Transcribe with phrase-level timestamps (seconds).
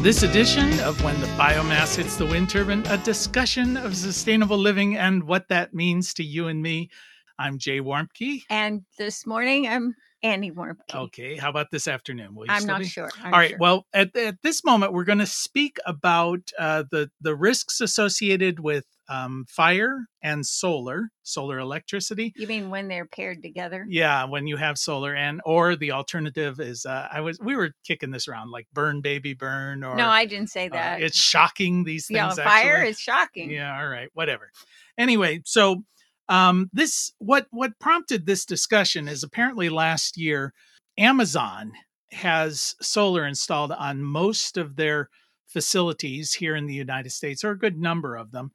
[0.00, 4.96] This edition of When the Biomass Hits the Wind Turbine, a discussion of sustainable living
[4.96, 6.88] and what that means to you and me.
[7.36, 8.44] I'm Jay Warmke.
[8.48, 10.94] And this morning I'm Annie Warmke.
[10.94, 12.36] Okay, how about this afternoon?
[12.36, 12.86] Will you I'm not be?
[12.86, 13.10] sure.
[13.22, 13.50] I'm All right.
[13.50, 13.58] sure.
[13.58, 18.60] Well, at, at this moment, we're going to speak about uh, the the risks associated
[18.60, 22.32] with um, fire and solar, solar electricity.
[22.36, 23.86] you mean when they're paired together?
[23.88, 27.72] Yeah, when you have solar, and or the alternative is uh, I was we were
[27.84, 31.02] kicking this around like burn baby burn or no, I didn't say uh, that.
[31.02, 32.16] it's shocking these things.
[32.16, 32.90] yeah, fire actually.
[32.90, 33.50] is shocking.
[33.50, 34.50] Yeah, all right, whatever.
[34.96, 35.84] Anyway, so
[36.28, 40.52] um, this what what prompted this discussion is apparently last year
[40.98, 41.72] Amazon
[42.10, 45.08] has solar installed on most of their
[45.46, 48.52] facilities here in the United States, or a good number of them.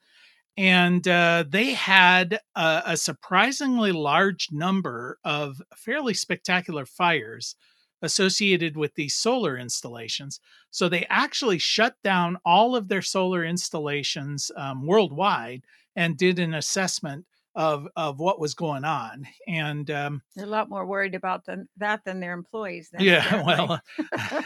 [0.55, 7.55] And uh, they had a, a surprisingly large number of fairly spectacular fires
[8.03, 10.39] associated with these solar installations.
[10.69, 15.63] So they actually shut down all of their solar installations um, worldwide
[15.95, 19.25] and did an assessment of of what was going on.
[19.47, 22.89] And um, They're a lot more worried about than, that than their employees.
[22.91, 23.79] Then, yeah, well,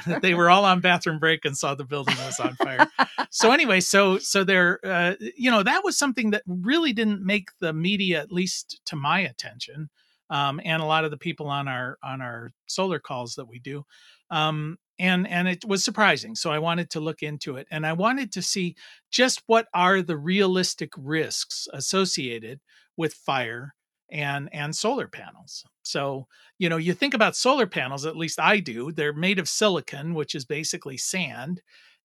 [0.21, 2.87] they were all on bathroom break and saw the building was on fire.
[3.29, 7.49] so anyway, so so they're uh, you know that was something that really didn't make
[7.59, 9.89] the media, at least to my attention,
[10.29, 13.59] um, and a lot of the people on our on our solar calls that we
[13.59, 13.85] do.
[14.29, 17.93] Um, and and it was surprising so i wanted to look into it and i
[17.93, 18.75] wanted to see
[19.11, 22.59] just what are the realistic risks associated
[22.95, 23.73] with fire
[24.11, 28.59] and and solar panels so you know you think about solar panels at least i
[28.59, 31.61] do they're made of silicon which is basically sand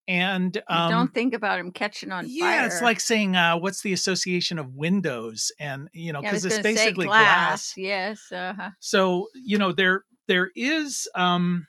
[0.08, 2.32] and um don't think about them catching on fire.
[2.34, 2.66] yeah fire.
[2.66, 6.58] it's like saying uh what's the association of windows and you know Yeah, because it's
[6.58, 7.72] basically glass.
[7.74, 8.32] glass Yes.
[8.32, 8.70] Uh-huh.
[8.80, 11.66] so you know there there is um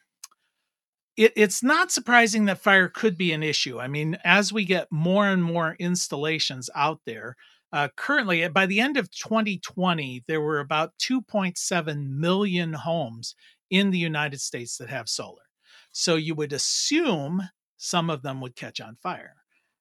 [1.17, 4.91] it, it's not surprising that fire could be an issue i mean as we get
[4.91, 7.35] more and more installations out there
[7.71, 13.35] uh, currently by the end of 2020 there were about 2.7 million homes
[13.69, 15.43] in the united states that have solar
[15.91, 17.41] so you would assume
[17.77, 19.35] some of them would catch on fire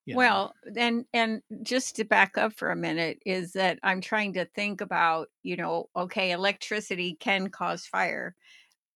[0.04, 0.25] you know.
[0.25, 4.44] Well, and and just to back up for a minute is that I'm trying to
[4.44, 8.37] think about, you know, okay, electricity can cause fire.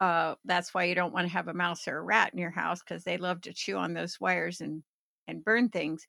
[0.01, 2.51] Uh, that's why you don't want to have a mouse or a rat in your
[2.51, 4.83] house because they love to chew on those wires and
[5.27, 6.07] and burn things.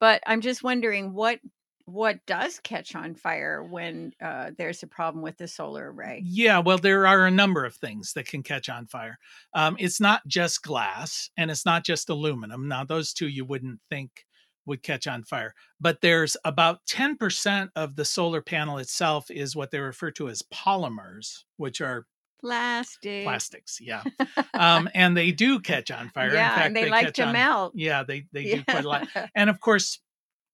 [0.00, 1.40] But I'm just wondering what
[1.88, 6.22] what does catch on fire when uh, there's a problem with the solar array.
[6.22, 9.18] Yeah, well, there are a number of things that can catch on fire.
[9.54, 12.68] Um, it's not just glass and it's not just aluminum.
[12.68, 14.26] Now, those two you wouldn't think
[14.66, 19.70] would catch on fire, but there's about 10% of the solar panel itself is what
[19.70, 22.06] they refer to as polymers, which are
[22.40, 23.24] Plastic.
[23.24, 23.78] plastics.
[23.80, 24.02] Yeah.
[24.54, 26.32] um, and they do catch on fire.
[26.32, 27.72] yeah, In fact, and they, like catch to on- melt.
[27.74, 29.08] Yeah, they, they do quite a lot.
[29.34, 30.00] And of course,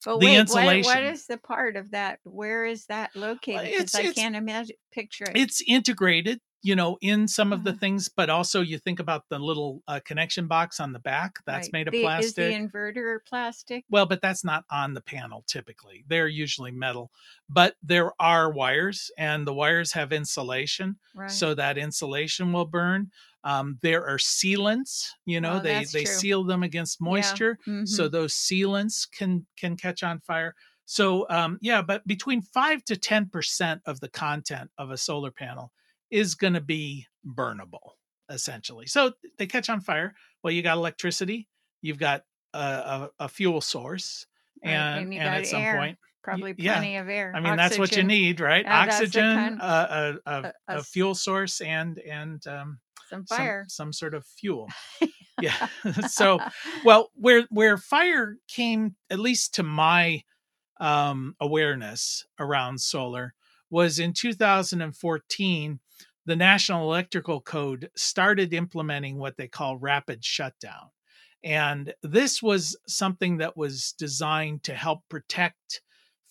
[0.04, 0.84] But The wait, what, insulation.
[0.84, 2.18] what is the part of that?
[2.24, 3.68] Where is that located?
[3.68, 5.36] it's- Because I can't imagine picture it.
[5.36, 7.78] it's integrated you know in some of the Uh-huh.
[7.80, 11.70] things but also you think about the little uh, connection box on the back that's
[11.70, 11.72] Right.
[11.72, 13.86] made of The- plastic Is the inverter plastic?
[13.90, 17.10] well but that's not on the panel typically they're usually metal
[17.48, 21.30] but there are wires and the wires have insulation Right.
[21.36, 23.10] so that insulation will burn
[23.44, 26.04] um, there are sealants you know Oh, they they true.
[26.04, 28.08] seal them against moisture so Mhm.
[28.08, 30.54] those sealants can can catch on fire
[30.86, 35.30] so um, yeah but between 5 to 10 percent of the content of a solar
[35.30, 35.72] panel
[36.14, 37.90] is going to be burnable
[38.30, 41.48] essentially so they catch on fire well you got electricity
[41.82, 42.22] you've got
[42.54, 44.26] a, a, a fuel source
[44.64, 45.76] Right, and, and and at some air.
[45.76, 46.74] point probably yeah.
[46.74, 47.32] plenty of air.
[47.36, 51.60] i mean that's what you need right Yeah, oxygen kind- uh, a, a, fuel source
[51.60, 52.78] and and um,
[53.10, 53.64] Some some, fire.
[53.68, 54.68] some sort of fuel
[55.42, 55.68] yeah
[56.08, 56.38] so
[56.84, 60.22] well where where fire came at least to my
[60.80, 63.34] um awareness around solar
[63.68, 65.80] was in 2014
[66.26, 70.90] the national electrical code started implementing what they call rapid shutdown.
[71.42, 75.82] And this was something that was designed to help protect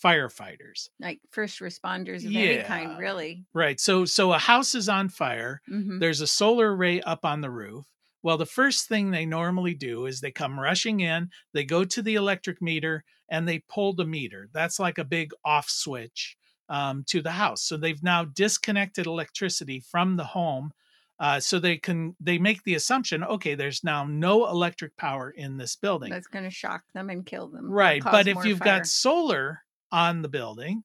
[0.04, 0.90] firefighters.
[1.00, 3.46] Like first responders of any kind, really.
[3.54, 3.80] right.
[3.80, 5.62] So so a house is on fire.
[5.68, 7.86] Hmm there's a solar array up on the roof.
[8.24, 12.02] Well, the first thing they normally do is they come rushing in, they go to
[12.02, 14.50] the electric meter, and they pull the meter.
[14.54, 16.38] That's like a big off switch
[16.70, 17.64] um, to the house.
[17.64, 20.72] So they've now disconnected electricity from the home.
[21.20, 25.58] Uh, so they can they make the assumption, okay, there's now no electric power in
[25.58, 26.10] this building.
[26.10, 27.72] That's going to shock them and kill them.
[27.72, 28.04] Right.
[28.04, 28.80] But if you've fire.
[28.80, 29.60] got solar
[29.92, 30.84] on the building,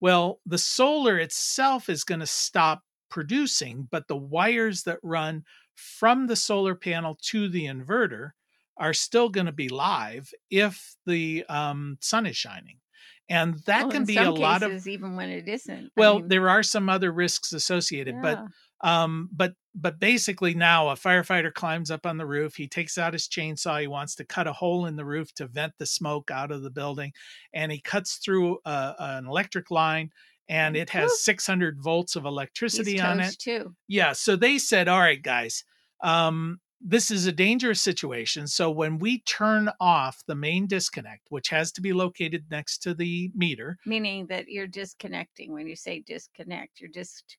[0.00, 5.44] well, the solar itself is going to stop producing, but the wires that run
[5.74, 8.30] from the solar panel to the inverter
[8.76, 12.78] are still going to be live if the um, sun is shining.
[13.28, 15.86] And that well, can be a lot of cases, even when it isn't.
[15.86, 18.44] I well, mean, there are some other risks associated, but
[18.82, 23.14] um but but basically now a firefighter climbs up on the roof, he takes out
[23.14, 26.30] his chainsaw, he wants to cut a hole in the roof to vent the smoke
[26.30, 27.12] out of the building,
[27.52, 30.10] and he cuts through a, an electric line
[30.48, 31.16] and it has Woo.
[31.16, 33.36] 600 volts of electricity he's on it.
[33.38, 33.74] too.
[33.88, 34.12] Yeah.
[34.12, 35.64] So they said, all right, guys,
[36.02, 38.46] um, this is a dangerous situation.
[38.46, 42.94] So when we turn off the main disconnect, which has to be located next to
[42.94, 45.52] the meter, Meaning that you're disconnecting.
[45.52, 47.36] When you say disconnect, you're just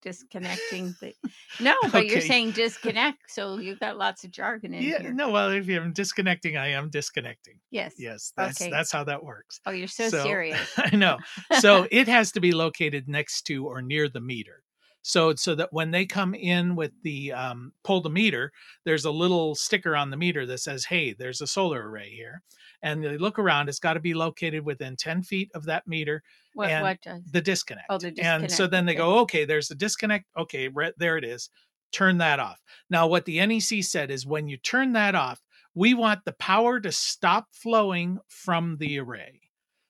[0.00, 1.12] disconnecting the.
[1.60, 5.12] No, but you're saying disconnect, so you've got lots of jargon in yeah, here.
[5.12, 7.58] no, well, if I'm disconnecting, I am disconnecting.
[7.70, 7.94] Yes.
[7.98, 8.70] Yes, that's Okay.
[8.70, 9.60] that's how that works.
[9.66, 10.72] Oh, you're so, So- serious.
[10.78, 11.18] I know.
[11.60, 14.62] So it has to be located next to or near the meter.
[15.08, 18.52] So so that when they come in with the um, pull the meter,
[18.84, 22.42] there's a little sticker on the meter that says, "Hey, there's a solar array here,"
[22.82, 23.68] and they look around.
[23.68, 26.22] It's got to be located within 10 feet of that meter,
[26.52, 26.70] What?
[26.70, 27.22] and what does?
[27.32, 27.88] the disconnect.
[27.88, 28.98] Oh, the disconnect And so then they okay.
[29.02, 30.26] go, "Okay, there's the disconnect.
[30.36, 31.50] Okay, right there it is.
[31.92, 32.60] Turn that off."
[32.90, 35.40] Now, what the NEC said is, when you turn that off,
[35.74, 39.47] we want the power to stop flowing from the array.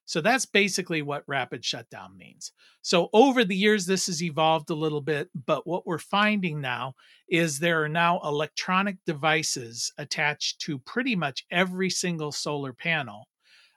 [0.09, 2.53] So that's basically what rapid shutdown means.
[2.81, 6.95] So over the years, this has evolved a little bit, but what we're finding now
[7.29, 13.29] is there are now electronic devices attached to pretty much every single solar panel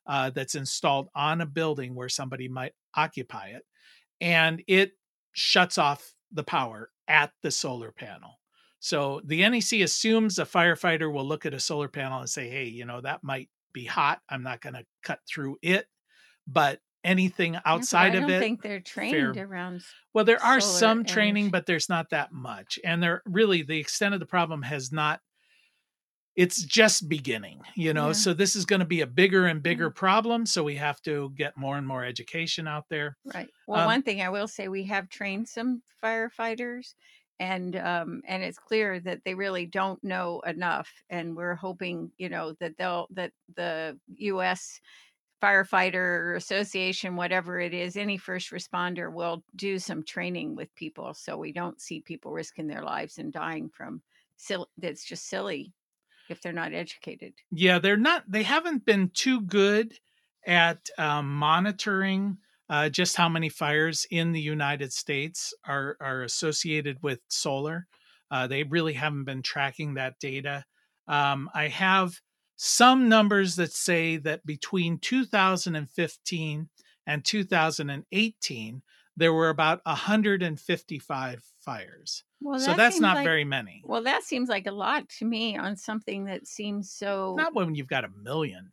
[0.08, 3.64] uh, that's installed on a building where somebody might occupy it.
[4.22, 4.94] And it
[5.34, 8.40] shuts off the power at the solar panel.
[8.80, 12.68] So the NEC assumes a firefighter will look at a solar panel and say, hey,
[12.68, 14.22] you know, that might be hot.
[14.30, 15.88] I'm not going to cut through it.
[16.48, 19.84] But anything Yeah, outside I of don't it, think they're trained fair- around.
[20.14, 22.80] well, there are some training, but there's not that much.
[22.84, 25.22] And there really the extent of the problem has not
[26.36, 28.08] it's just beginning, you know.
[28.08, 28.14] Yeah.
[28.14, 31.32] So this is going to be a bigger and bigger problem, so we have to
[31.36, 33.18] get more and more education out there.
[33.26, 33.50] Right.
[33.68, 36.96] Well, Um, one thing I will say, we have trained some firefighters,
[37.38, 41.04] and um, and it's clear that they really don't know enough.
[41.10, 44.80] And we're hoping, you know, that they'll that the U.S.
[45.42, 51.38] firefighter association, whatever it is, any first responder will do some training with people, so
[51.38, 54.02] we don't see people risking their lives and dying from
[54.38, 54.68] silly.
[54.78, 55.74] That's just silly
[56.30, 57.34] if they're not educated.
[57.52, 59.98] Yeah, they're not they haven't been too good
[60.46, 62.38] at um, monitoring
[62.70, 67.88] uh, just how many fires in the United States are are associated with solar.
[68.30, 70.64] Uh, they really haven't been tracking that data.
[71.08, 72.22] Um, I have
[72.64, 76.70] some numbers that say that between 2015
[77.08, 78.82] and 2018,
[79.18, 82.24] there were about 155 fires.
[82.40, 83.82] Well, so that's not like- very many.
[83.84, 87.34] Well, that seems like a lot to me on something that seems so.
[87.36, 88.70] Not when you've got a million.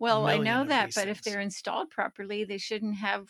[0.00, 3.28] well, I million know that, but if they're installed properly, they shouldn't have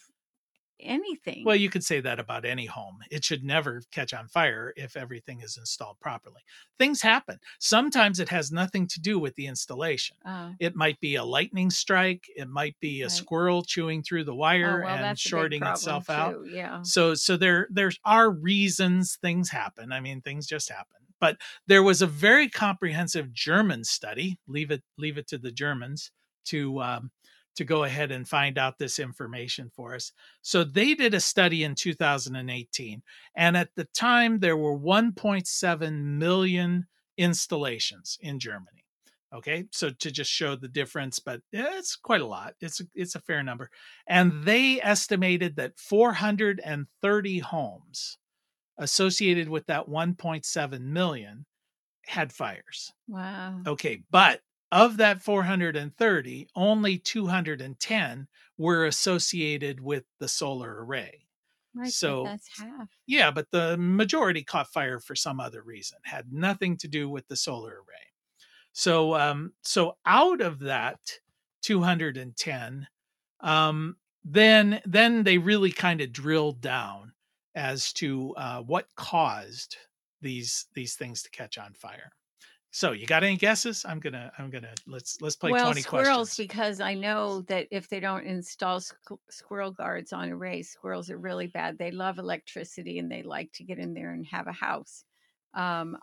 [0.80, 1.44] anything.
[1.44, 2.98] Well, you could say that about any home.
[3.10, 6.40] It should never catch on fire if everything is installed properly.
[6.78, 7.38] Things happen.
[7.58, 10.16] Sometimes it has nothing to do with the installation.
[10.24, 13.12] Oh, It might be a lightning strike, it might be a Right.
[13.12, 16.36] squirrel chewing through the oh, wire well, and that's a big shorting itself out.
[16.46, 16.82] Yeah.
[16.82, 19.92] So so there there are reasons things happen.
[19.92, 20.96] I mean, things just happen.
[21.20, 24.38] But there was a very comprehensive German study.
[24.46, 26.12] Leave it leave it to the Germans
[26.46, 27.10] to um,
[27.56, 30.12] to go ahead and find out this information for us.
[30.42, 33.02] So they did a study in 2018,
[33.36, 36.86] and at the time there were 1.7 million
[37.16, 38.84] installations in Germany.
[39.34, 42.54] Okay, so to just show the difference, but eh, it's quite a lot.
[42.62, 43.70] It's a, it's a fair number,
[44.06, 48.16] and they estimated that 430 homes
[48.78, 51.44] associated with that 1.7 million
[52.06, 52.92] had fires.
[53.06, 53.60] Wow.
[53.66, 54.40] Okay, but
[54.70, 61.26] of that 430, only 210 were associated with the solar array.
[61.74, 61.92] Right.
[61.92, 62.88] so- that's half.
[63.06, 67.28] Yeah, but the majority caught fire for some other reason, had nothing to do with
[67.28, 68.12] the solar array.
[68.72, 71.00] So, um, so out of that
[71.62, 72.86] 210,
[73.40, 77.12] um, then then they really kind of drilled down
[77.54, 79.76] as to uh, what caused
[80.20, 82.12] these these things to catch on fire.
[82.70, 83.84] So, you got any guesses?
[83.86, 86.36] I'm gonna I'm gonna let's let's play well, 20 squirrels, questions.
[86.36, 91.18] because I know that if they don't install squ- squirrel guards on arrays, squirrels are
[91.18, 91.78] really bad.
[91.78, 95.04] They love electricity and they like to get in there and have a house.
[95.54, 95.96] Um,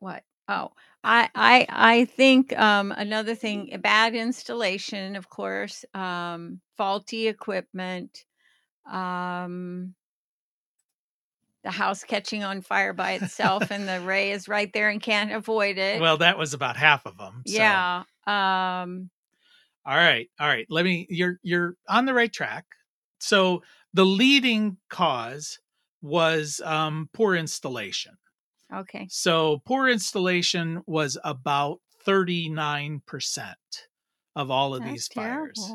[0.00, 0.24] what?
[0.48, 0.70] Oh,
[1.04, 8.24] I I I think um, another thing: bad installation, of course, um, faulty equipment.
[8.90, 9.94] Um,
[11.64, 15.32] the house catching on fire by itself and the ray is right there and can't
[15.32, 16.00] avoid it.
[16.00, 17.42] Well, that was about half of them.
[17.46, 17.54] So.
[17.54, 18.04] yeah.
[18.26, 19.10] Um
[19.84, 20.28] All right.
[20.38, 20.66] All right.
[20.68, 22.64] Let me you're you're on the right track.
[23.18, 23.62] So
[23.92, 25.58] the leading cause
[26.00, 28.14] was um poor installation.
[28.72, 29.06] okay.
[29.10, 33.54] So poor installation was about 39%
[34.36, 35.74] of all of That's these fires.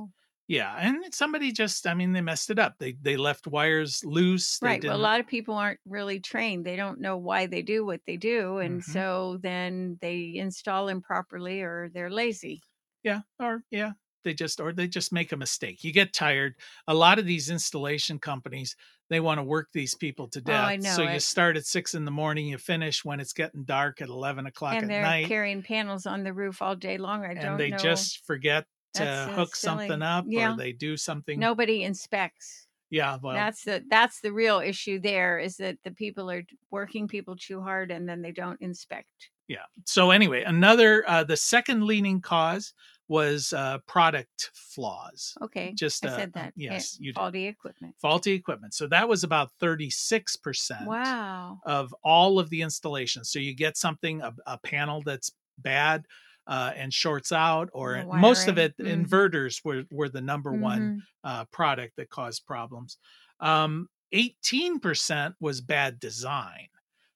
[0.54, 2.78] Yeah, and somebody just I mean they messed it up.
[2.80, 4.60] They they left wires loose.
[4.60, 4.84] They Right.
[4.84, 6.66] Well, a lot of people aren't really trained.
[6.66, 8.58] They don't know why they do what they do.
[8.60, 8.84] And Mhm.
[8.84, 12.64] so then they install improperly or they're lazy.
[13.04, 13.94] Yeah, or yeah,
[14.24, 15.84] they just or they just make a mistake.
[15.84, 16.56] You get tired.
[16.88, 18.76] A lot of these installation companies,
[19.10, 20.76] they want to work these people to Oh, death.
[20.76, 23.66] I know so you start at six in the morning, you finish when it's getting
[23.66, 24.84] dark at eleven o'clock at night.
[24.84, 27.24] and at they're night, carrying panels on the roof all day long.
[27.26, 28.10] I and don't And they know.
[28.12, 29.88] just forget to hook silly.
[29.88, 30.54] something up, Yeah.
[30.54, 31.40] or they do something.
[31.40, 32.68] Nobody inspects.
[32.90, 37.08] Yeah, well, that's the that's the real issue there is that the people are working
[37.08, 39.30] people too hard and then they don't inspect.
[39.48, 39.66] yeah.
[39.86, 42.74] So anyway, another uh, the second leading cause
[43.08, 45.36] was uh, product flaws.
[45.42, 45.74] Okay.
[45.74, 46.54] Just I uh, said that.
[46.56, 47.16] Yeah, yes, you did.
[47.16, 47.96] faulty equipment.
[48.00, 48.76] faulty equipment.
[48.76, 50.86] So that was about thirty six percent.
[50.86, 51.62] Wow.
[51.66, 53.32] of all of the installations.
[53.32, 56.06] So you get something, a, a panel that's bad
[56.48, 59.06] uh, and shorts out, or most of it, Mhm.
[59.06, 61.00] inverters were, were the number one Mhm.
[61.24, 62.98] uh, product that caused problems.
[63.40, 66.68] Um, 18% was bad design.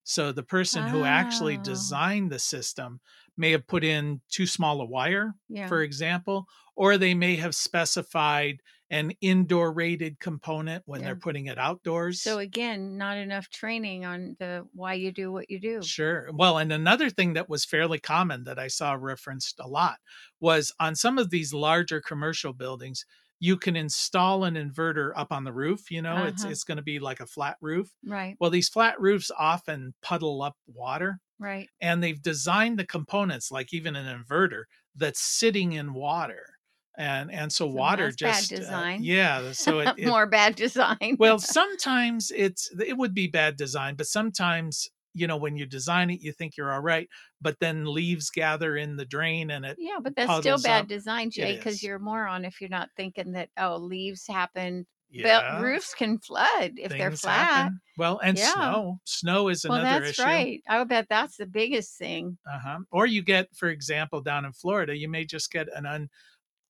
[0.04, 1.62] So the person who actually Oh.
[1.64, 3.02] designed the system
[3.36, 5.68] may have put in too small a wire, Yeah.
[5.68, 11.58] for example, or they may have specified an indoor rated component when they're putting it
[11.58, 12.22] outdoors.
[12.22, 15.82] So again, not enough training on the why you do what you do.
[15.82, 16.30] Sure.
[16.34, 20.00] Well, and another thing that was fairly common that I saw referenced a lot
[20.40, 23.06] was on some of these larger commercial buildings,
[23.40, 25.92] you can install an inverter up on the roof.
[25.92, 26.52] You know, it's Uh-huh.
[26.52, 27.94] it's going to be like a flat roof.
[28.04, 28.40] Right.
[28.40, 31.72] Well, these flat roofs often puddle up water, Right.
[31.82, 34.66] and they've designed the components, like even an inverter,
[34.96, 36.57] that's sitting in water,
[36.98, 39.52] and and so, So water just uh, yeah.
[39.52, 41.16] So it, it More bad design.
[41.20, 46.10] well sometimes it's it would be bad design but sometimes you know when you design
[46.10, 47.08] it you think you're all right
[47.42, 50.88] but then leaves gather in the drain and it yeah, but that's still bad up.
[50.88, 54.86] design, Jay, because you're a moron if you're not thinking that oh, leaves happen.
[55.10, 57.48] Yeah roofs can flood if they're flat.
[57.48, 57.80] happen.
[57.98, 58.52] well and Yeah.
[58.54, 60.62] snow snow is Well, another that's issue right.
[60.68, 62.38] I would bet that's the biggest thing.
[62.46, 62.80] uh-huh.
[62.92, 66.10] or you get for example down in florida you may just get an un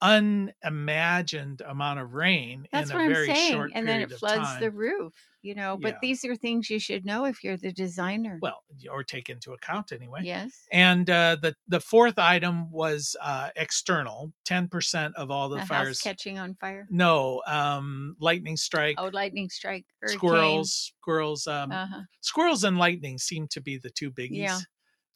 [0.01, 3.69] unimagined amount of rain That's in what a I'm saying.
[3.73, 5.77] And then it floods the roof, you know.
[5.81, 5.99] But Yeah.
[6.01, 8.39] these are things you should know if you're the designer.
[8.41, 10.65] well or take into account anyway yes.
[10.71, 14.33] And uh, the the fourth item was uh, external.
[14.45, 15.99] Ten percent of all the fires.
[15.99, 16.87] catching on fire.
[16.89, 19.85] No, um, lightning strike, Oh, lightning strike.
[20.01, 20.17] Hurricane.
[20.19, 21.47] squirrels, squirrels.
[21.47, 22.01] Um, Uh-huh.
[22.21, 24.37] squirrels and lightning seem to be the two biggies.
[24.47, 24.59] Yeah.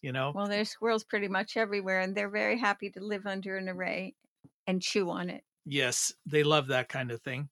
[0.02, 0.32] You know.
[0.34, 4.16] Well, there's squirrels pretty much everywhere, and they're very happy to live under an array
[4.68, 5.44] and chew on it.
[5.66, 7.50] yes, they love that kind of thing.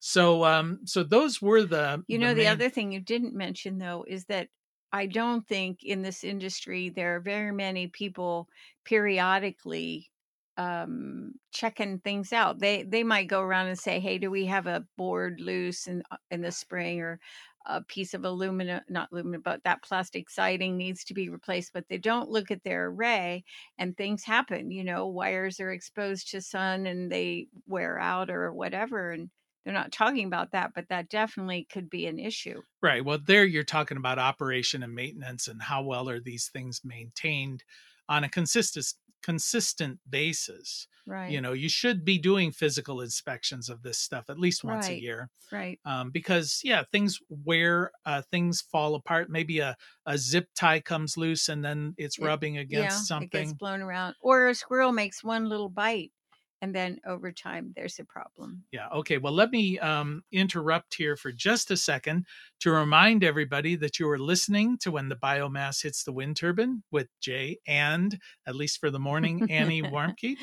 [0.00, 2.04] So, um, so those were the.
[2.06, 4.48] You know, the, main- other thing you didn't mention, though, is that
[4.92, 8.48] I don't think in this industry there are very many people
[8.84, 10.10] periodically
[10.58, 14.66] um checking things out they they might go around and say hey do we have
[14.66, 17.20] a board loose in uh, in the spring or
[17.66, 21.88] a piece of aluminum not aluminum but that plastic siding needs to be replaced but
[21.88, 23.44] they don't look at their array
[23.78, 28.52] and things happen you know wires are exposed to sun and they wear out or
[28.52, 29.30] whatever and
[29.64, 33.04] they're not talking about that but that definitely could be an issue Right.
[33.04, 37.64] Well, there you're talking about operation and maintenance and how well are these things maintained
[38.08, 38.86] on a consistent
[39.22, 40.86] consistent basis.
[41.06, 44.88] right You know, you should be doing physical inspections of this stuff at least once
[44.88, 45.30] a year.
[45.52, 50.80] right um, because yeah things wear uh, things fall apart maybe a, a zip tie
[50.80, 54.14] comes loose and then it's It- rubbing against yeah, it gets something blown around.
[54.20, 56.12] Or a squirrel makes one little bite,
[56.60, 58.64] and then over time, there's a problem.
[58.72, 62.26] yeah okay well let me um, interrupt here for just a second
[62.60, 66.82] to remind everybody that you are listening to when the biomass hits the wind turbine
[66.90, 70.36] with jay and at least for the morning annie warmke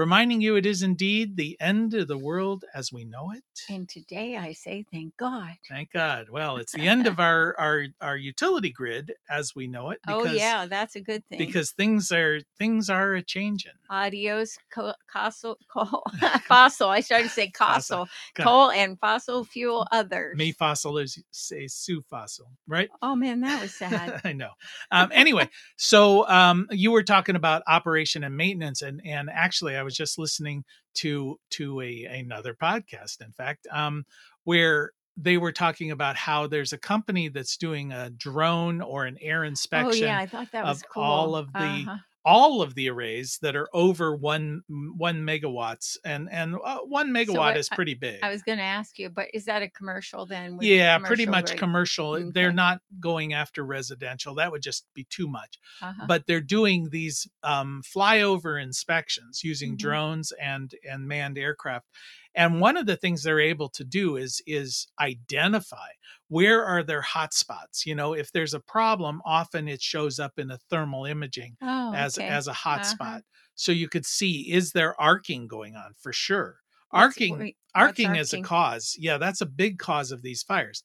[0.00, 3.86] reminding you it is indeed the end of the world as we know it And
[3.88, 5.56] today, I say, thank God.
[5.68, 6.30] Thank God.
[6.30, 10.00] Well, it's the end of our our our utility grid as we know it.
[10.08, 11.38] oh yeah, that's a good thing.
[11.38, 13.72] because things are things are a changing.
[13.90, 16.04] Adios, co- fossil, coal,
[16.48, 16.88] fossil.
[16.88, 18.06] I started to say Fossil.
[18.06, 20.36] fossil, coal and fossil fuel others.
[20.38, 22.88] Me fossil is say Sue fossil, right?
[23.02, 24.20] Oh man, that was sad.
[24.24, 24.50] I know.
[24.90, 29.82] Um, anyway, so um, you were talking about operation and maintenance, and and actually, I
[29.82, 34.04] was just listening to to a another podcast, in fact, um,
[34.44, 39.18] where they were talking about how there's a company that's doing a drone or an
[39.20, 41.02] air inspection Oh yeah, I thought that was of cool.
[41.02, 41.96] all of the Uh-huh.
[42.24, 47.34] All of the arrays that are over one one megawatts and and uh, one megawatt
[47.36, 50.26] what- is pretty big I was going to ask you, but is that a commercial
[50.26, 50.56] then?
[50.56, 51.58] with yeah pretty much rate?
[51.58, 56.04] commercial they're not going after residential that would just be too much Uh-huh.
[56.06, 59.78] but they're doing these um, flyover inspections using Mhm.
[59.78, 61.86] drones and and manned aircraft
[62.34, 65.88] and one of the things they're able to do is is identify
[66.28, 70.50] where are their hotspots you know if there's a problem often it shows up in
[70.50, 72.28] a thermal imaging oh, as okay.
[72.28, 73.20] as a hotspot Uh-huh.
[73.54, 75.92] so you could see is there arcing going on?
[75.98, 76.60] For sure.
[76.90, 78.96] What's- arcing arcing is a cause.
[78.98, 80.82] Yeah that's a big cause of these fires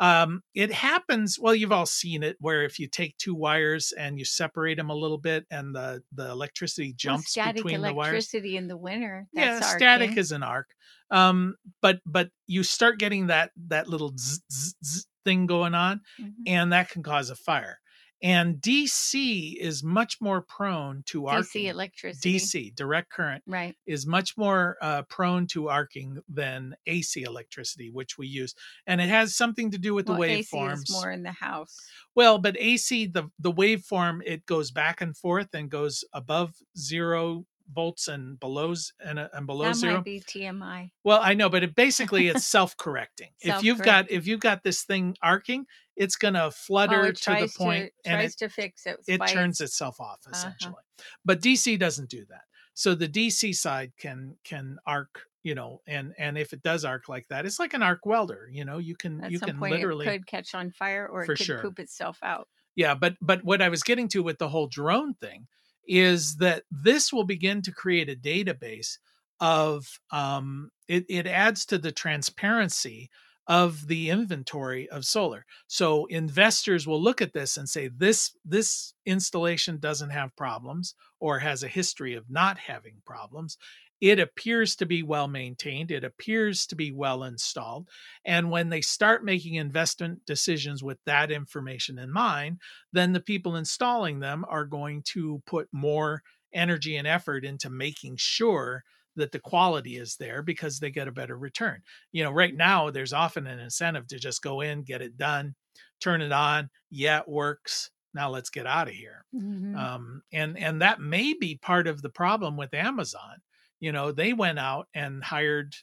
[0.00, 4.18] um, it happens well you've all seen it where if you take two wires and
[4.18, 7.92] you separate them a little bit and the the electricity Well, jumps static between the
[7.92, 9.26] wires electricity in the winter.
[9.32, 10.18] yeah static arcing.
[10.18, 10.68] is an arc
[11.10, 16.32] um, but but you start getting that that little zzz, zzz, thing going on Mhm.
[16.46, 17.78] and that can cause a fire
[18.22, 22.36] and dc is much more prone to DC arcing electricity.
[22.38, 23.76] dc direct current Right.
[23.86, 28.54] is much more uh, prone to arcing than AC electricity, which we use,
[28.86, 30.82] and it has something to do with the well, AC waveforms.
[30.84, 31.78] is more in the house.
[32.14, 37.46] Well, but AC the the waveform it goes back and forth and goes above zero
[37.70, 39.96] volts and below and, uh, and below that zero.
[39.96, 40.90] might be TMI.
[41.04, 43.30] Well, I know, but it basically it's self-correcting.
[43.40, 45.66] if you've got if you've got this thing arcing,
[45.98, 48.98] it's gonna flutter oh, to the point to, and tries it to fix it.
[49.06, 50.30] it by turns itself off Uh-huh.
[50.32, 50.82] essentially
[51.24, 52.42] but dc doesn't do that
[52.74, 57.08] so the dc side can can arc you know and and if it does arc
[57.08, 59.72] like that it's like an arc welder you know you can At you can point,
[59.72, 61.58] literally it could catch on fire, or For it could sure.
[61.60, 62.48] poop itself out.
[62.76, 65.46] yeah but but what i was getting to with the whole drone thing
[65.86, 68.98] is that this will begin to create a database
[69.40, 73.10] of um it, it adds to the transparency
[73.48, 75.46] of the inventory of solar.
[75.66, 81.38] So investors will look at this and say this this installation doesn't have problems or
[81.38, 83.56] has a history of not having problems.
[84.00, 85.90] It appears to be well maintained.
[85.90, 87.88] It appears to be well installed.
[88.24, 92.58] And when they start making investment decisions with that information in mind
[92.92, 98.16] then the people installing them are going to put more energy and effort into making
[98.16, 98.84] sure
[99.18, 101.82] that the quality is there because they get a better return.
[102.12, 105.54] You know, right now there's often an incentive to just go in, get it done,
[106.00, 106.70] turn it on.
[106.90, 107.90] Yeah, it works.
[108.14, 109.24] Now let's get out of here.
[109.34, 109.76] Mhm.
[109.76, 113.42] Um, and and that may be part of the problem with Amazon.
[113.80, 115.74] You know, they went out and hired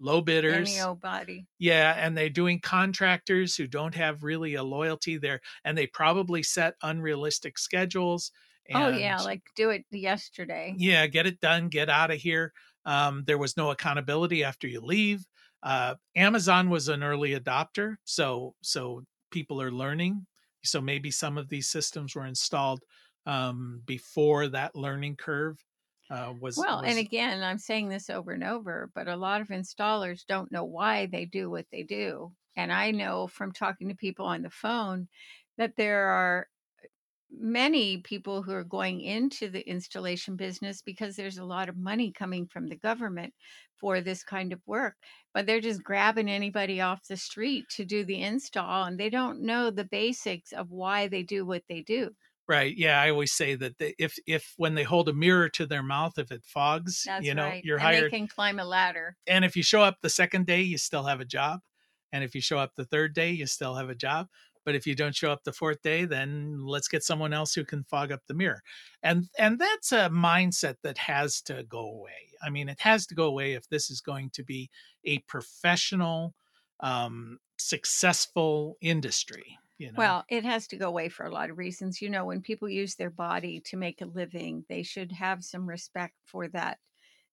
[0.00, 0.70] low bidders.
[0.70, 1.46] Any old body.
[1.58, 6.42] Yeah, and they're doing contractors who don't have really a loyalty there, and they probably
[6.42, 8.32] set unrealistic schedules.
[8.74, 10.74] oh yeah, like do it yesterday.
[10.78, 12.52] yeah, get it done, get out of here.
[12.84, 15.26] Um, there was no accountability after you leave.
[15.62, 20.26] Uh, Amazon was an early adopter, so so people are learning.
[20.64, 22.84] So maybe some of these systems were installed
[23.26, 25.64] um, before that learning curve
[26.10, 26.56] uh, was.
[26.56, 30.52] Well, and again, I'm saying this over and over, but a lot of installers don't
[30.52, 32.34] know why they do what they do.
[32.56, 35.08] And I know from talking to people on the phone
[35.56, 36.48] that there are
[37.32, 42.12] many people who are going into the installation business because there's a lot of money
[42.12, 43.34] coming from the government
[43.76, 44.96] for this kind of work
[45.34, 49.40] but they're just grabbing anybody off the street to do the install and they don't
[49.40, 52.14] know the basics of why they do what they do
[52.48, 52.76] Right.
[52.76, 55.82] Yeah, I always say that the, if if when they hold a mirror to their
[55.82, 57.94] mouth, if it fogs, that's you know, right you're and hired.
[57.94, 61.04] they can climb a ladder and if you show up the second day, you still
[61.04, 61.60] have a job.
[62.12, 64.28] And if you show up the third day, you still have a job.
[64.64, 67.64] But if you don't show up the fourth day, then let's get someone else who
[67.64, 68.62] can fog up the mirror.
[69.02, 72.30] And and that's a mindset that has to go away.
[72.42, 74.70] I mean, it has to go away if this is going to be
[75.04, 76.34] a professional,
[76.80, 79.58] um, successful industry.
[79.78, 79.94] You know?
[79.96, 82.00] Well, it has to go away for a lot of reasons.
[82.00, 85.68] You know, when people use their body to make a living, they should have some
[85.68, 86.78] respect for that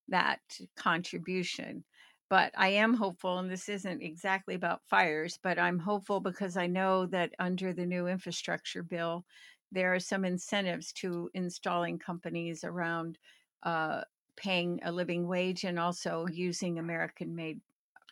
[0.08, 0.40] that
[0.76, 1.84] contribution.
[2.30, 6.68] But I am hopeful, and this isn't exactly about fires, but I'm hopeful because I
[6.68, 9.26] know that under the new infrastructure bill,
[9.72, 13.18] there are some incentives to installing companies around
[13.64, 14.02] uh,
[14.36, 17.62] paying a living wage and also using American made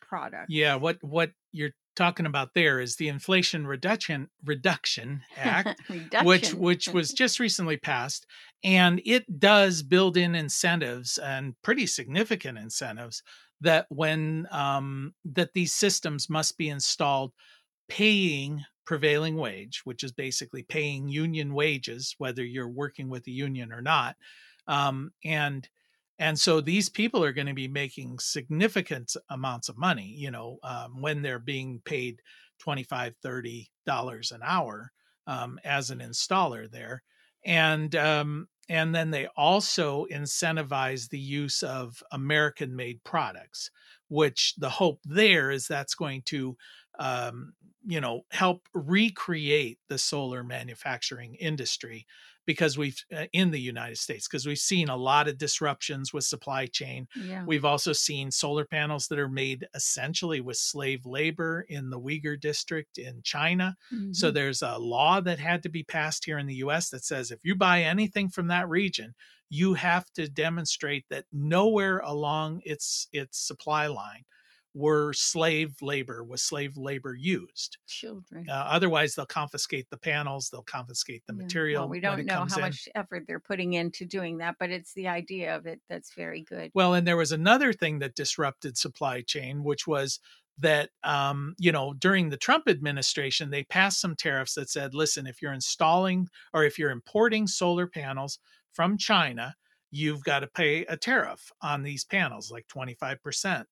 [0.01, 0.49] products.
[0.49, 5.82] Yeah, what what you're talking about there is the Inflation Reduction Reduction Act,
[6.23, 8.25] which which was just recently passed,
[8.63, 13.23] and it does build in incentives and pretty significant incentives
[13.61, 17.33] that when um, that these systems must be installed
[17.89, 23.71] paying prevailing wage, which is basically paying union wages, whether you're working with a union
[23.71, 24.15] or not,
[24.67, 25.67] um, and
[26.19, 30.57] and so these people are going to be making significant amounts of money you know
[30.63, 32.21] um, when they're being paid
[32.59, 34.91] 25 30 dollars an hour
[35.27, 37.03] um, as an installer there.
[37.45, 43.71] And um, and then they also incentivize the use of american made products
[44.10, 46.58] which the hope there is that's going to
[46.99, 47.53] um,
[47.86, 52.06] you know help recreate the solar manufacturing industry
[52.47, 56.23] because we've uh, in the United States because we've seen a lot of disruptions with
[56.23, 57.07] supply chain.
[57.15, 57.43] Yeah.
[57.45, 62.39] We've also seen solar panels that are made essentially with slave labor in the Uyghur
[62.39, 63.75] district in China.
[63.93, 64.13] Mm-hmm.
[64.13, 67.29] So there's a law that had to be passed here in the US that says
[67.29, 69.13] if you buy anything from that region,
[69.49, 74.23] you have to demonstrate that nowhere along its its supply line
[74.73, 80.63] were slave labor was slave labor used children uh, otherwise they'll confiscate the panels they'll
[80.63, 81.36] confiscate the Yeah.
[81.36, 82.60] material Well, we don't know how in.
[82.60, 86.41] much effort they're putting into doing that, but it's the idea of it that's very
[86.41, 86.71] good.
[86.73, 90.19] well and there was another thing that disrupted supply chain which was
[90.58, 95.27] that um, you know during the trump administration they passed some tariffs that said listen
[95.27, 98.39] if you're installing or if you're importing solar panels
[98.73, 99.56] from china
[99.91, 103.65] you've got to pay a tariff on these panels like 25%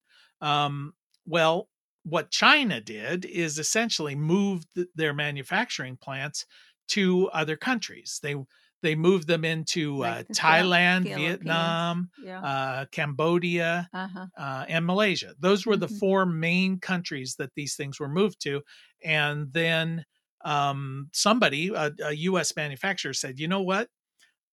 [0.46, 0.94] um,
[1.26, 1.70] well,
[2.04, 6.46] what China did is essentially moved their manufacturing plants
[6.90, 8.20] to other countries.
[8.22, 8.36] They
[8.82, 11.80] they moved them into Like uh, Thailand, Philippines.
[11.88, 12.44] Vietnam, Yeah.
[12.44, 14.28] uh, Cambodia, Uh-huh.
[14.38, 15.34] uh, and Malaysia.
[15.40, 16.00] Those were the Mhm.
[16.00, 18.62] four main countries that these things were moved to.
[19.04, 20.06] And then
[20.44, 22.56] um, somebody, a, a U.S.
[22.56, 23.90] manufacturer, said, "You know what?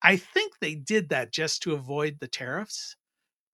[0.03, 2.97] I think they did that just to avoid the tariffs."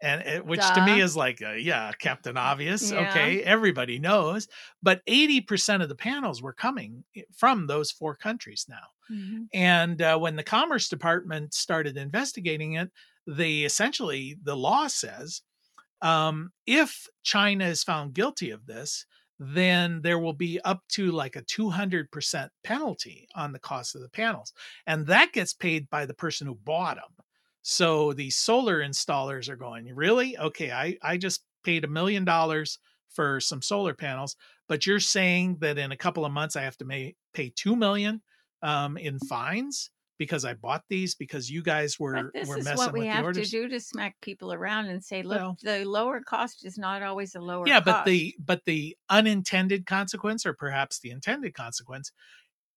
[0.01, 2.93] And it, which to me is like, uh, yeah, Captain Obvious.
[2.93, 3.11] Yeah.
[3.11, 4.49] Okay, everybody knows.
[4.83, 7.05] But 80% of the panels were coming
[7.37, 8.89] from those four countries now.
[9.11, 9.49] Mhm.
[9.53, 12.91] And uh, when the Commerce Department started investigating it,
[13.27, 15.43] they essentially, the law says
[16.03, 19.07] um, if China is found guilty of this,
[19.41, 24.09] then there will be up to like a 200% penalty on the cost of the
[24.09, 24.53] panels.
[24.87, 27.25] And that gets paid by the person who bought them.
[27.71, 30.39] So the solar installers are going, really?
[30.39, 32.79] Okay, I, I just paid a million dollars
[33.11, 34.37] for some solar panels,
[34.69, 37.77] but you're saying that in a couple of months I have to may, pay two
[37.77, 38.23] million
[38.63, 42.65] um, in fines because I bought these because you guys were But this were is
[42.65, 45.39] messing what we with the have to do to smack people around and say, look,
[45.39, 47.85] Well- the lower cost is not always a lower yeah cost.
[47.85, 52.13] but the but the unintended consequence or perhaps the intended consequence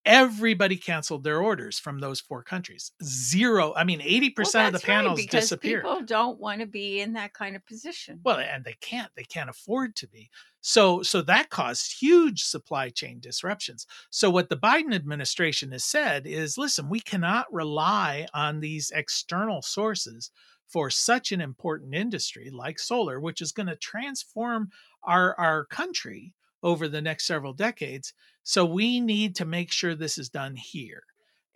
[0.06, 2.92] everybody canceled their orders from those four countries.
[3.04, 5.84] Zero i mean 80% Well, of the that's right, panels because disappeared.
[5.84, 8.20] People don't want to be in that kind of position.
[8.24, 10.30] well and they can't they can't afford to be.
[10.62, 13.86] So so that caused huge supply chain disruptions.
[14.10, 19.62] So what the biden administration has said is listen we cannot rely on these external
[19.62, 20.32] sources
[20.68, 24.70] for such an important industry like solar which is going to transform
[25.04, 26.34] our our country
[26.64, 31.04] over the next several decades so we need to make sure this is done here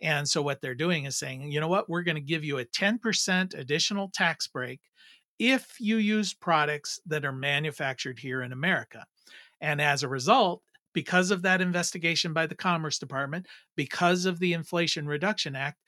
[0.00, 2.58] and so what they're doing is saying you know what we're going to give you
[2.58, 4.80] a 10% additional tax break
[5.38, 9.04] if you use products that are manufactured here in America.
[9.60, 14.54] And as a result, because of that investigation by the Commerce Department, because of the
[14.54, 15.78] Inflation Reduction Act,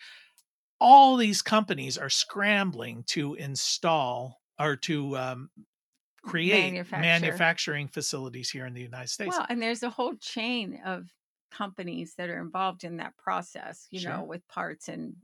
[0.81, 5.49] all these companies are scrambling to install or to um,
[6.23, 9.39] create manufacturing facilities here in the United States.
[9.39, 11.13] Well, and there's a whole chain of
[11.51, 14.23] companies that are involved in that process, you Sure.
[14.23, 15.17] know, with parts and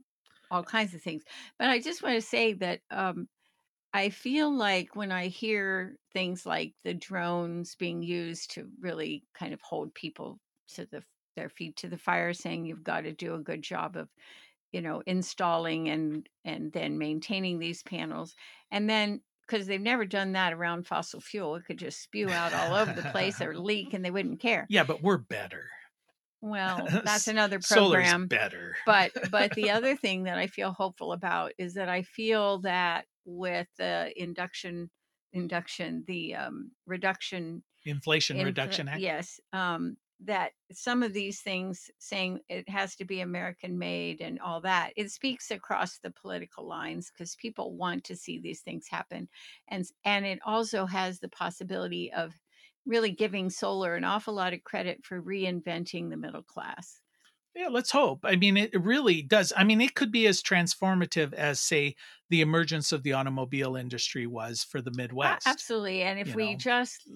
[0.51, 1.23] all kinds of things.
[1.57, 3.27] But I just want to say that um,
[3.93, 9.53] I feel like when I hear things like the drones being used to really kind
[9.53, 11.03] of hold people to the
[11.35, 14.09] their feet to the fire, saying you've got to do a good job of,
[14.71, 18.35] you know, installing and and then maintaining these panels,
[18.71, 22.53] and then because they've never done that around fossil fuel, it could just spew out
[22.53, 24.65] all over the place or leak, and they wouldn't care.
[24.69, 25.65] yeah, but we're better.
[26.41, 28.27] Well, that's another Solar's program.
[28.27, 28.75] better.
[28.85, 33.05] But but the other thing that I feel hopeful about is that I feel that
[33.25, 34.89] with the induction
[35.33, 38.99] induction the um, reduction Inflation in- Reduction Act.
[38.99, 44.39] yes um, that some of these things saying it has to be American made and
[44.39, 48.87] all that it speaks across the political lines because people want to see these things
[48.89, 49.29] happen
[49.67, 52.33] and and it also has the possibility of
[52.85, 57.01] really giving solar an awful lot of credit for reinventing the middle class
[57.55, 58.19] Yeah, let's hope.
[58.25, 59.53] I mean, it really does.
[59.55, 61.95] I mean, it could be as transformative as, say,
[62.29, 65.45] the emergence of the automobile industry was for the Midwest.
[65.45, 66.01] Absolutely.
[66.01, 66.57] And if we know.
[66.57, 67.07] just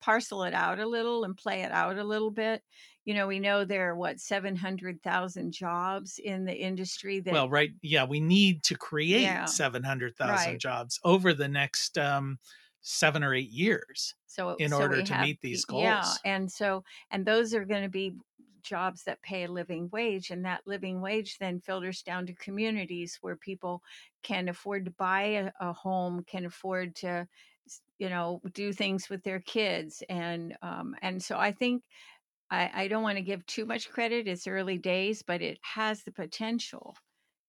[0.00, 2.62] parcel it out a little and play it out a little bit,
[3.04, 7.20] you know, we know there are what seven hundred thousand jobs in the industry.
[7.20, 9.48] That well, right, yeah, we need to create Yeah.
[9.48, 10.60] seven hundred thousand Right.
[10.60, 12.38] jobs over the next um,
[12.80, 14.14] seven or eight years.
[14.26, 15.74] so in so order to have meet these goals.
[15.76, 18.14] Yeah, and so and those are going to be
[18.62, 23.18] jobs that pay a living wage, and that living wage then filters down to communities
[23.20, 23.82] where people
[24.22, 27.26] can afford to buy a, a home, can afford to,
[27.98, 31.82] you know, do things with their kids, and um, and so I think.
[32.50, 34.26] I, I don't want to give too much credit.
[34.26, 36.96] It's early days, but it has the potential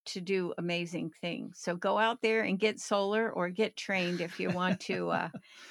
[0.10, 1.60] to do amazing things.
[1.60, 5.30] So go out there and get solar or get trained if you want to uh,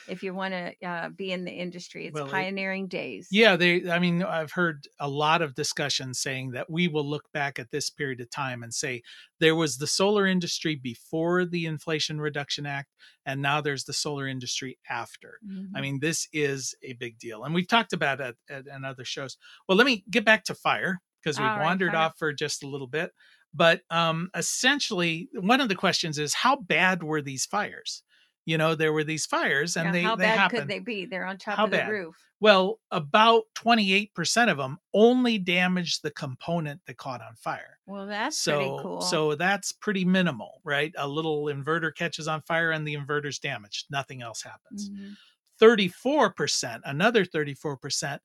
[0.08, 2.06] if you want to uh, be in the industry.
[2.06, 3.28] It's Well, it- pioneering days.
[3.30, 3.90] Yeah, they.
[3.90, 7.70] I mean, I've heard a lot of discussion saying that we will look back at
[7.70, 9.02] this period of time and say
[9.40, 12.88] there was the solar industry before the Inflation Reduction Act,
[13.26, 15.38] and now there's the solar industry after.
[15.46, 15.70] Mhm.
[15.74, 19.04] I mean, this is a big deal, and we've talked about it at, at, other
[19.04, 19.36] shows.
[19.68, 22.00] Well, let me get back to fire because we've right, wandered fire.
[22.00, 23.12] off for just a little bit.
[23.54, 28.02] But um, essentially, one of the questions is how bad were these fires?
[28.44, 30.60] You know, there were these fires, and Yeah, they how they bad happened.
[30.60, 31.04] could they be?
[31.04, 32.16] They're on top How of the roof.
[32.40, 37.78] Well, about 28% of them only damaged the component that caught on fire.
[37.86, 39.00] Well, that's so, pretty cool.
[39.02, 40.94] so that's pretty minimal, right?
[40.96, 43.86] A little inverter catches on fire and the inverter's damaged.
[43.90, 44.88] Nothing else happens.
[44.88, 45.16] Mhm.
[45.58, 48.22] 34%, another 34%,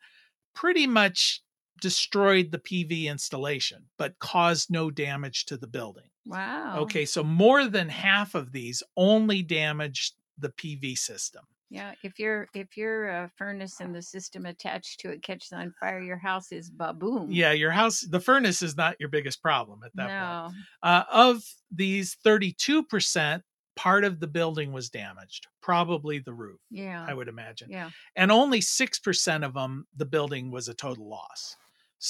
[0.53, 1.41] pretty much
[1.81, 6.09] destroyed the PV installation, but caused no damage to the building.
[6.25, 6.79] wow.
[6.79, 11.43] Okay, so more than half of these only damaged the PV system.
[11.69, 11.93] Yeah.
[12.03, 15.99] If your if your uh, furnace and the system attached to it catches on fire,
[15.99, 17.29] your house is baboom.
[17.31, 20.55] Yeah, your house, the furnace is not your biggest problem at that point.
[20.83, 20.87] No.
[20.89, 23.41] Uh, of these 32%,
[23.75, 27.03] part of the building was damaged, probably the roof, Yeah.
[27.07, 27.69] I would imagine.
[27.71, 27.89] yeah.
[28.15, 31.55] And only 6% of them, the building was a total loss.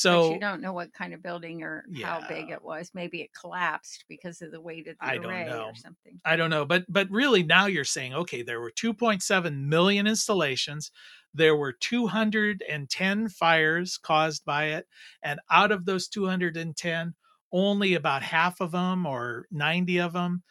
[0.08, 2.92] But So you don't know what kind of building or how big it was.
[2.94, 5.66] Maybe it collapsed because of the weight of the I don't array know.
[5.66, 6.22] or something.
[6.26, 10.92] I don't know, but but really now you're saying okay, there were 2.7 million installations.
[11.34, 14.88] There were 210 fires caused by it,
[15.22, 17.16] and out of those 210,
[17.52, 20.44] only about half of them or 90 of them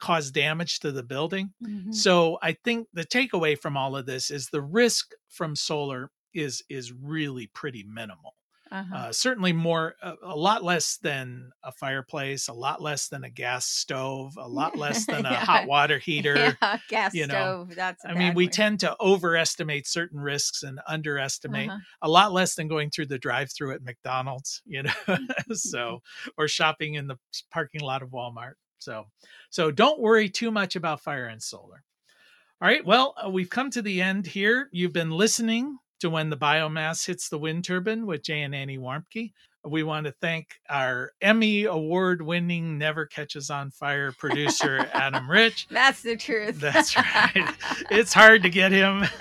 [0.00, 1.54] caused damage to the building.
[1.62, 1.94] Mhm.
[1.94, 6.62] So I think the takeaway from all of this is the risk from solar is
[6.68, 8.33] is really pretty minimal.
[8.74, 8.94] Uh-huh.
[8.96, 13.30] Uh, certainly more, a, a lot less than a fireplace, a lot less than a
[13.30, 15.44] gas stove, a lot less than a Yeah.
[15.44, 16.56] hot water heater.
[16.60, 17.34] yeah, gas you know,
[17.66, 17.76] stove.
[17.76, 18.04] That's.
[18.04, 21.78] I mean, we tend to overestimate certain risks and underestimate Uh-huh.
[22.02, 24.92] a lot less than going through the drive-through at McDonald's, you know.
[25.52, 26.00] so,
[26.36, 27.16] or shopping in the
[27.52, 28.54] parking lot of Walmart.
[28.78, 29.04] So,
[29.50, 31.84] so don't worry too much about fire and solar.
[32.60, 32.84] All right.
[32.84, 34.68] Well, uh, we've come to the end here.
[34.72, 38.76] You've been listening to When the Biomass Hits the Wind Turbine with Jay and Annie
[38.76, 39.32] Warmke.
[39.64, 45.66] We want to thank our Emmy award winning Never Catches on Fire producer, Adam Rich.
[45.70, 46.60] That's the truth.
[46.60, 47.54] That's right.
[47.90, 49.00] It's hard to get him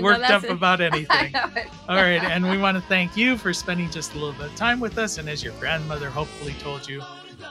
[0.00, 1.34] worked that's up about anything.
[1.88, 2.22] All right.
[2.22, 4.98] And we want to thank you for spending just a little bit of time with
[4.98, 5.18] us.
[5.18, 7.00] And as your grandmother hopefully told you,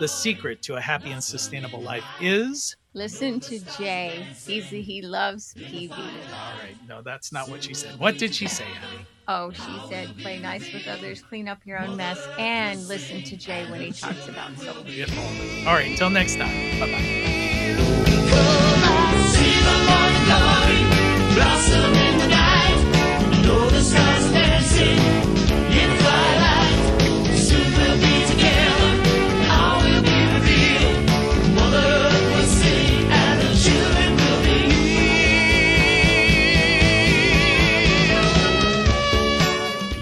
[0.01, 2.75] the secret to a happy and sustainable life is.
[2.95, 4.25] Listen to Jay.
[4.47, 5.91] He's he loves PV.
[5.91, 6.77] All right.
[6.87, 7.99] No, that's not what she said.
[7.99, 9.05] What did she say, honey?
[9.27, 13.35] Oh, she said, play nice with others, clean up your own mess, and listen to
[13.35, 14.85] Jay when he talks about soul.
[14.87, 15.65] If only.
[15.65, 15.97] All right.
[15.97, 16.79] Till next time.
[16.79, 17.25] Bye bye.